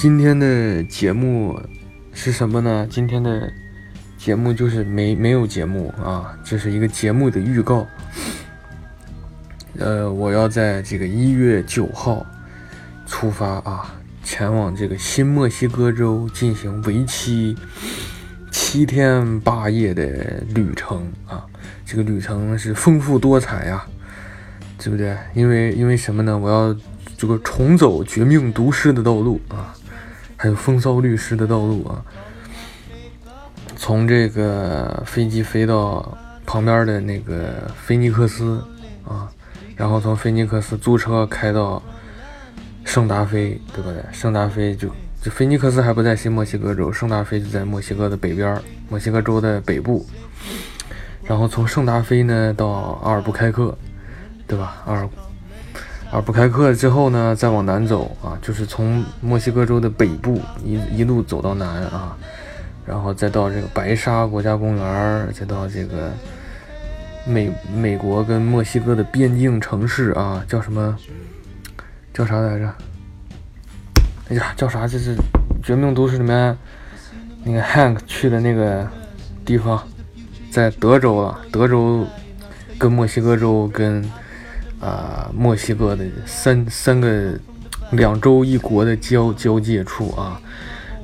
[0.00, 1.60] 今天的节目
[2.12, 2.86] 是什么呢？
[2.88, 3.52] 今天的
[4.16, 7.84] 节目就是没没有节目啊，这是一个节目的预告。
[9.76, 12.24] 呃，我要在这个一月九号
[13.06, 17.56] 出发啊，前往这个新墨西哥州进行为期
[18.52, 21.44] 七天八夜的旅程啊。
[21.84, 23.84] 这个旅程是丰富多彩呀，
[24.78, 25.16] 对不对？
[25.34, 26.38] 因为因为什么呢？
[26.38, 26.72] 我要
[27.16, 29.74] 这个重走绝命毒师的道路啊，
[30.38, 32.02] 还有风骚律师的道路啊。
[33.76, 36.16] 从这个飞机飞到
[36.46, 38.64] 旁边的那个菲尼克斯
[39.06, 39.28] 啊，
[39.76, 41.82] 然后从菲尼克斯租车开到
[42.84, 44.02] 圣达菲，对不对？
[44.12, 44.88] 圣达菲就
[45.20, 50.06] 就菲尼克斯还不在新墨西哥州，圣达菲就在墨西哥的北边，墨西哥州的北部。
[51.24, 52.66] 然后从圣达菲呢到
[53.02, 53.76] 阿尔布开克，
[54.46, 54.82] 对吧？
[54.86, 55.08] 阿尔
[56.10, 62.16] 阿尔布开克之后呢，再往南走啊，就是从墨西哥州的北部一一路走到南啊，
[62.86, 66.10] 然后再到这个白沙国家公园，再到这个
[67.26, 70.96] 美美国跟墨西哥的边境城市啊，叫什么？
[72.14, 72.74] 叫啥来着？
[74.30, 74.88] 哎呀，叫啥？
[74.88, 75.14] 这是
[75.62, 76.56] 《绝命毒师》里面
[77.44, 78.88] 那个 Hank 去的那个
[79.44, 79.82] 地方。
[80.50, 82.06] 在德州了，德州
[82.78, 84.02] 跟墨西哥州跟
[84.80, 87.38] 啊墨西哥的三三个
[87.92, 90.40] 两州一国的交交界处啊，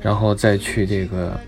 [0.01, 1.39] 然后再去这个，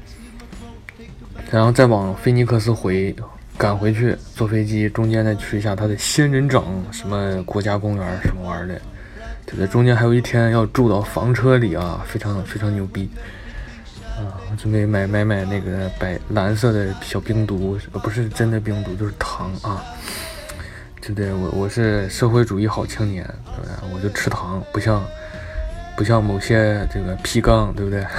[1.52, 3.16] 然后再往菲尼克斯回
[3.58, 8.82] 赶回去，坐飞机中间再去一下他的仙人掌什么国家公园什么玩意儿的，
[9.46, 9.68] 对不对？
[9.68, 13.10] 中间还有一天要住到房车里啊，非常非常牛逼。
[14.18, 19.86] 啊，我准备买买买那个白蓝色的小冰毒，不是真的冰毒，就是糖啊，
[21.14, 21.34] 对对？
[21.34, 23.72] 我我是社会主义好青年，对不对？
[23.94, 25.04] 我就吃糖，不像
[25.96, 28.06] 不像某些这个皮杠，对不对？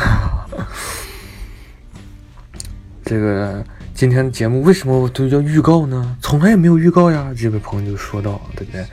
[3.04, 6.16] 这个今天的节目为什么都叫预告呢？
[6.20, 7.32] 从来也没有预告呀！
[7.36, 8.84] 这位朋友就说到，对不对？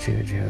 [0.00, 0.42] 这个这个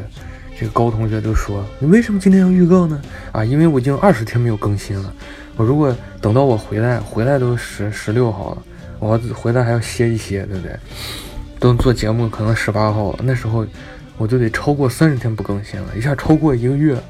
[0.59, 2.99] 这个高同学就说，你为什么今天要预告呢？
[3.31, 5.13] 啊，因为我已经二十天没有更新了。
[5.55, 8.63] 我如果等到我回来，回来都十十六号了，
[8.97, 10.75] 我回来还要歇一歇，对不对？
[11.63, 13.65] 等做节目可能十八号了，那时候
[14.17, 17.01] 我就得超过三十天不更新了，一下超过一个月，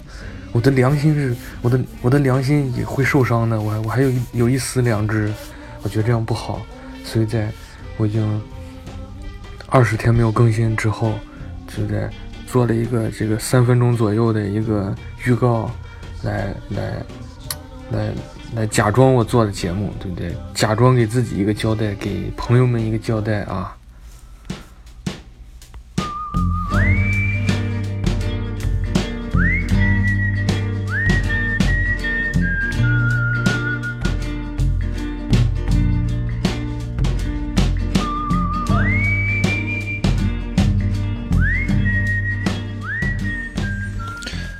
[0.51, 5.33] 我的良心是，我的我的良心也会受伤的，我还我还有一有一丝良知，
[5.81, 6.61] 我觉得这样不好，
[7.03, 7.49] 所以在
[7.97, 8.39] 我已经
[9.69, 11.13] 二十天没有更新之后，
[11.67, 12.07] 就在
[12.45, 14.93] 做了一个这个三分钟左右的一个
[15.25, 15.71] 预告，
[16.21, 17.01] 来来。
[17.91, 18.11] 来
[18.55, 20.33] 来，假装我做的节目，对不对？
[20.53, 23.75] 假装给自己一个交代，给朋友们一个交代啊！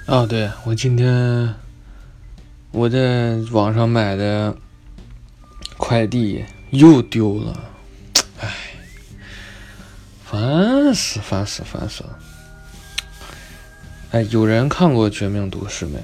[0.05, 1.53] 啊，对我今天。
[2.71, 4.57] 我在网上买的
[5.77, 7.69] 快递又丢了，
[8.39, 8.51] 唉，
[10.25, 12.19] 烦死烦死烦死了！
[14.09, 15.99] 哎，有人看过《绝命毒师》没？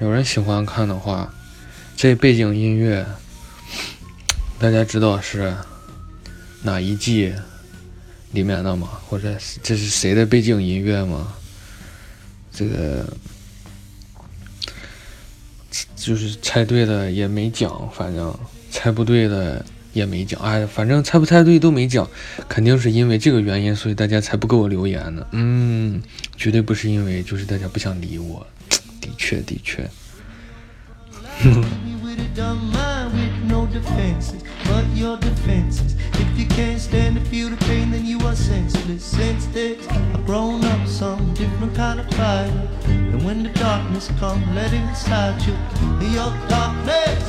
[0.00, 1.32] 有人喜欢看的话，
[1.96, 3.06] 这背景音乐
[4.58, 5.54] 大家知道是
[6.62, 7.32] 哪一季
[8.32, 8.88] 里面的吗？
[9.08, 11.32] 或者这是谁的背景音乐吗？
[12.54, 13.04] 这个。
[15.96, 18.32] 就是猜对了也没讲，反正
[18.70, 22.06] 猜不对的也没讲，哎，反正猜不猜对都没讲，
[22.46, 25.26] 肯定是因为这个原因，所以大家才不给我留言呢。
[25.32, 26.02] 嗯，
[26.36, 28.46] 绝对不是因为就是大家不想理我，
[29.00, 29.88] 的确的确。
[33.66, 35.94] defenses but your defenses.
[36.14, 39.04] If you can't stand to feel the pain, then you are senseless.
[39.04, 42.68] Since this, I've grown up some different kind of fire.
[42.86, 45.54] And when the darkness comes, let it inside you.
[46.08, 47.23] Your darkness.